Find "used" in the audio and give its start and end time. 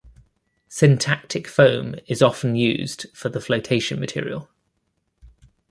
2.55-3.05